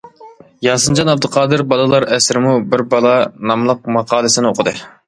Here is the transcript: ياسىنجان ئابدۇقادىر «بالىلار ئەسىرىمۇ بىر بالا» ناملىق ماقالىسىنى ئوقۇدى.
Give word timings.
ياسىنجان 0.67 1.11
ئابدۇقادىر 1.13 1.63
«بالىلار 1.75 2.09
ئەسىرىمۇ 2.17 2.57
بىر 2.73 2.87
بالا» 2.95 3.17
ناملىق 3.53 3.89
ماقالىسىنى 4.01 4.53
ئوقۇدى. 4.55 4.79